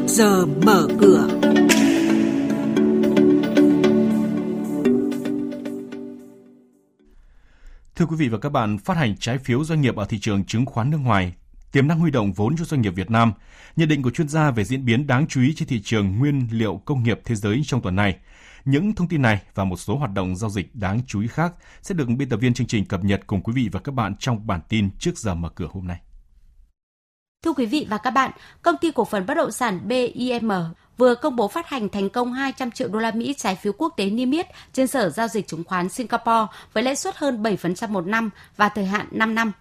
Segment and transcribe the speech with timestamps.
[0.00, 1.28] trước giờ mở cửa.
[7.96, 10.44] Thưa quý vị và các bạn, phát hành trái phiếu doanh nghiệp ở thị trường
[10.44, 11.34] chứng khoán nước ngoài,
[11.72, 13.32] tiềm năng huy động vốn cho doanh nghiệp Việt Nam,
[13.76, 16.48] nhận định của chuyên gia về diễn biến đáng chú ý trên thị trường nguyên
[16.50, 18.16] liệu công nghiệp thế giới trong tuần này.
[18.64, 21.52] Những thông tin này và một số hoạt động giao dịch đáng chú ý khác
[21.82, 24.16] sẽ được biên tập viên chương trình cập nhật cùng quý vị và các bạn
[24.16, 26.00] trong bản tin trước giờ mở cửa hôm nay.
[27.44, 28.30] Thưa quý vị và các bạn,
[28.62, 30.50] công ty cổ phần bất động sản BIM
[30.96, 33.94] vừa công bố phát hành thành công 200 triệu đô la Mỹ trái phiếu quốc
[33.96, 37.88] tế niêm yết trên sở giao dịch chứng khoán Singapore với lãi suất hơn 7%
[37.88, 39.52] một năm và thời hạn 5 năm.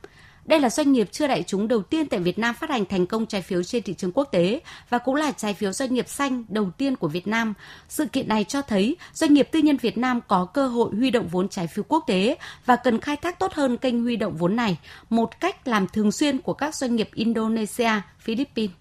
[0.49, 3.05] Đây là doanh nghiệp chưa đại chúng đầu tiên tại Việt Nam phát hành thành
[3.05, 6.09] công trái phiếu trên thị trường quốc tế và cũng là trái phiếu doanh nghiệp
[6.09, 7.53] xanh đầu tiên của Việt Nam.
[7.89, 11.11] Sự kiện này cho thấy doanh nghiệp tư nhân Việt Nam có cơ hội huy
[11.11, 14.37] động vốn trái phiếu quốc tế và cần khai thác tốt hơn kênh huy động
[14.37, 14.77] vốn này,
[15.09, 18.71] một cách làm thường xuyên của các doanh nghiệp Indonesia, Philippines.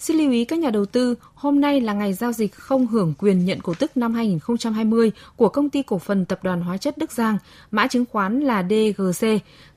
[0.00, 3.14] Xin lưu ý các nhà đầu tư, hôm nay là ngày giao dịch không hưởng
[3.18, 6.98] quyền nhận cổ tức năm 2020 của công ty cổ phần tập đoàn hóa chất
[6.98, 7.38] Đức Giang,
[7.70, 9.26] mã chứng khoán là DGC.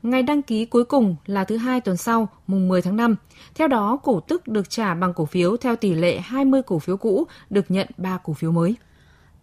[0.03, 3.15] Ngày đăng ký cuối cùng là thứ hai tuần sau, mùng 10 tháng 5.
[3.55, 6.97] Theo đó, cổ tức được trả bằng cổ phiếu theo tỷ lệ 20 cổ phiếu
[6.97, 8.75] cũ được nhận 3 cổ phiếu mới.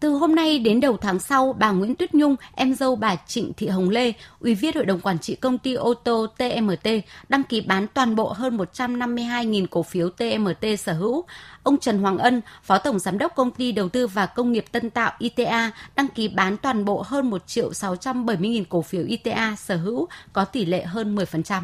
[0.00, 3.52] Từ hôm nay đến đầu tháng sau, bà Nguyễn Tuyết Nhung, em dâu bà Trịnh
[3.56, 6.88] Thị Hồng Lê, Ủy viên Hội đồng Quản trị Công ty ô tô TMT,
[7.28, 11.24] đăng ký bán toàn bộ hơn 152.000 cổ phiếu TMT sở hữu.
[11.62, 14.64] Ông Trần Hoàng Ân, Phó Tổng Giám đốc Công ty Đầu tư và Công nghiệp
[14.72, 19.56] Tân Tạo ITA, đăng ký bán toàn bộ hơn 1 triệu 670.000 cổ phiếu ITA
[19.58, 21.62] sở hữu, có tỷ lệ hơn 10%.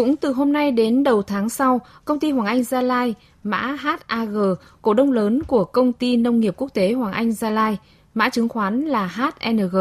[0.00, 3.76] Cũng từ hôm nay đến đầu tháng sau, công ty Hoàng Anh Gia Lai, mã
[3.80, 4.36] HAG,
[4.82, 7.78] cổ đông lớn của công ty nông nghiệp quốc tế Hoàng Anh Gia Lai,
[8.14, 9.76] mã chứng khoán là HNG,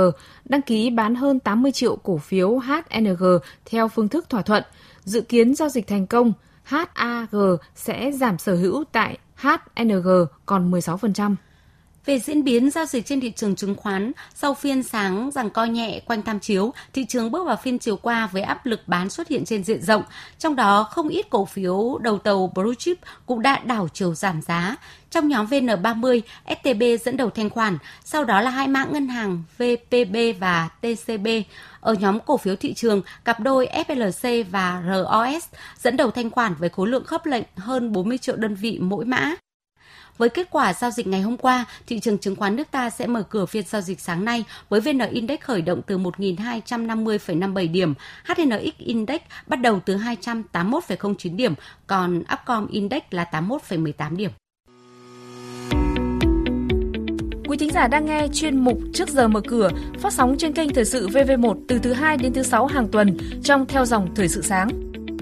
[0.45, 3.23] đăng ký bán hơn 80 triệu cổ phiếu HNG
[3.66, 4.64] theo phương thức thỏa thuận.
[5.03, 6.33] Dự kiến giao dịch thành công,
[6.64, 7.36] HAG
[7.76, 10.09] sẽ giảm sở hữu tại HNG
[10.45, 11.36] còn 16%.
[12.05, 15.65] Về diễn biến giao dịch trên thị trường chứng khoán, sau phiên sáng rằng co
[15.65, 19.10] nhẹ quanh tham chiếu, thị trường bước vào phiên chiều qua với áp lực bán
[19.10, 20.04] xuất hiện trên diện rộng.
[20.39, 24.42] Trong đó, không ít cổ phiếu đầu tàu blue chip cũng đã đảo chiều giảm
[24.42, 24.76] giá.
[25.10, 29.43] Trong nhóm VN30, STB dẫn đầu thanh khoản, sau đó là hai mã ngân hàng
[29.58, 31.27] VPB và TCB.
[31.81, 35.45] Ở nhóm cổ phiếu thị trường, cặp đôi FLC và ROS
[35.77, 39.05] dẫn đầu thanh khoản với khối lượng khớp lệnh hơn 40 triệu đơn vị mỗi
[39.05, 39.36] mã.
[40.19, 43.07] Với kết quả giao dịch ngày hôm qua, thị trường chứng khoán nước ta sẽ
[43.07, 47.93] mở cửa phiên giao dịch sáng nay với VN Index khởi động từ 1.250,57 điểm,
[48.25, 51.53] HNX Index bắt đầu từ 281,09 điểm,
[51.87, 54.31] còn Upcom Index là 81,18 điểm.
[57.47, 59.69] Quý thính giả đang nghe chuyên mục Trước giờ mở cửa
[59.99, 63.17] phát sóng trên kênh Thời sự VV1 từ thứ 2 đến thứ 6 hàng tuần
[63.43, 64.69] trong theo dòng Thời sự sáng.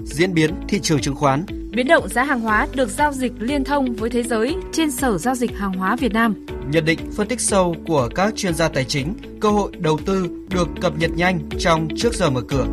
[0.04, 1.44] Diễn biến thị trường chứng khoán
[1.78, 5.18] Biến động giá hàng hóa được giao dịch liên thông với thế giới trên Sở
[5.18, 6.46] Giao dịch Hàng hóa Việt Nam.
[6.70, 10.28] Nhận định phân tích sâu của các chuyên gia tài chính, cơ hội đầu tư
[10.50, 12.66] được cập nhật nhanh trong trước giờ mở cửa.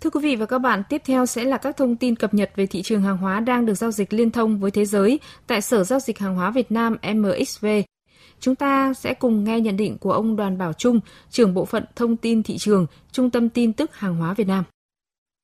[0.00, 2.50] Thưa quý vị và các bạn, tiếp theo sẽ là các thông tin cập nhật
[2.56, 5.60] về thị trường hàng hóa đang được giao dịch liên thông với thế giới tại
[5.60, 7.66] Sở Giao dịch Hàng hóa Việt Nam MXV.
[8.40, 11.00] Chúng ta sẽ cùng nghe nhận định của ông Đoàn Bảo Trung,
[11.30, 14.64] trưởng bộ phận thông tin thị trường, Trung tâm tin tức hàng hóa Việt Nam.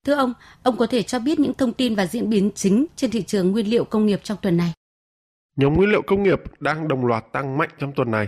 [0.09, 0.33] Thưa ông,
[0.63, 3.53] ông có thể cho biết những thông tin và diễn biến chính trên thị trường
[3.53, 4.73] nguyên liệu công nghiệp trong tuần này?
[5.57, 8.27] Nhóm nguyên liệu công nghiệp đang đồng loạt tăng mạnh trong tuần này.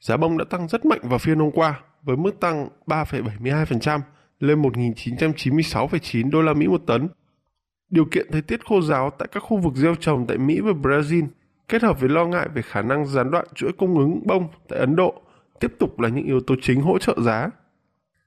[0.00, 4.00] Giá bông đã tăng rất mạnh vào phiên hôm qua với mức tăng 3,72%
[4.38, 7.08] lên 1.996,9 đô la Mỹ một tấn.
[7.90, 10.72] Điều kiện thời tiết khô giáo tại các khu vực gieo trồng tại Mỹ và
[10.72, 11.26] Brazil
[11.68, 14.78] kết hợp với lo ngại về khả năng gián đoạn chuỗi cung ứng bông tại
[14.78, 15.22] Ấn Độ
[15.60, 17.50] tiếp tục là những yếu tố chính hỗ trợ giá.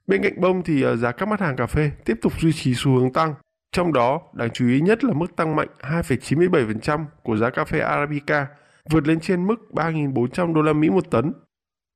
[0.06, 2.74] Bên cạnh bông thì ờ, giá các mặt hàng cà phê tiếp tục duy trì
[2.74, 3.34] xu hướng tăng.
[3.72, 7.78] Trong đó, đáng chú ý nhất là mức tăng mạnh 2,97% của giá cà phê
[7.78, 8.46] Arabica,
[8.90, 11.32] vượt lên trên mức 3.400 đô la Mỹ một tấn.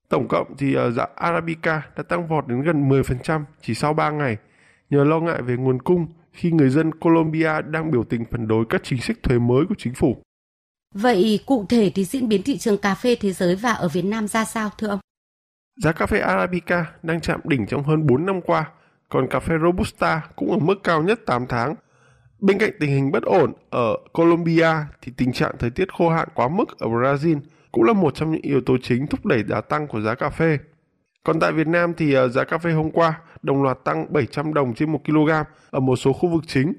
[0.09, 4.11] Tổng cộng thì ờ, giá Arabica đã tăng vọt đến gần 10% chỉ sau 3
[4.11, 4.37] ngày,
[4.91, 8.65] nhờ lo ngại về nguồn cung khi người dân Colombia đang biểu tình phản đối
[8.69, 10.23] các chính sách thuế mới của chính phủ.
[10.95, 14.05] Vậy cụ thể thì diễn biến thị trường cà phê thế giới và ở Việt
[14.05, 14.99] Nam ra sao thưa ông?
[15.83, 18.71] Giá cà phê Arabica đang chạm đỉnh trong hơn 4 năm qua,
[19.09, 21.75] còn cà phê Robusta cũng ở mức cao nhất 8 tháng.
[22.41, 24.69] Bên cạnh tình hình bất ổn ở Colombia
[25.03, 27.41] thì tình trạng thời tiết khô hạn quá mức ở Brazil
[27.73, 30.31] cũng là một trong những yếu tố chính thúc đẩy giá tăng của giá cà
[30.31, 30.59] phê.
[31.25, 34.55] Còn tại Việt Nam thì ờ, giá cà phê hôm qua đồng loạt tăng 700
[34.55, 35.31] đồng trên 1 kg
[35.71, 36.73] ở một số khu vực chính.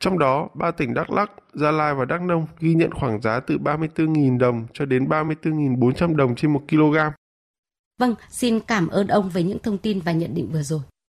[0.00, 3.40] Trong đó, ba tỉnh Đắk Lắk, Gia Lai và Đắk Nông ghi nhận khoảng giá
[3.40, 6.96] từ 34.000 đồng cho đến 34.400 đồng trên 1 kg.
[7.98, 10.80] Vâng, xin cảm ơn ông về những thông tin và nhận định vừa rồi.